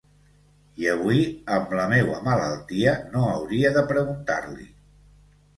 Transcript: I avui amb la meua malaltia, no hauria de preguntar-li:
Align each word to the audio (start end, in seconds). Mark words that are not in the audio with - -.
I 0.83 0.87
avui 0.93 1.19
amb 1.57 1.75
la 1.79 1.85
meua 1.93 2.17
malaltia, 2.29 2.97
no 3.19 3.21
hauria 3.35 3.73
de 3.77 3.85
preguntar-li: 3.93 4.67